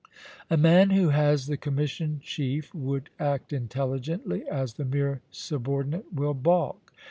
A 0.49 0.57
man 0.57 0.89
who 0.89 1.11
as 1.11 1.45
the 1.45 1.57
commissioned 1.57 2.21
chief 2.23 2.73
would 2.73 3.11
act 3.19 3.53
intelligently, 3.53 4.43
as 4.49 4.73
the 4.73 4.83
mere 4.85 5.21
subordinate 5.29 6.11
will 6.11 6.33
balk. 6.33 6.91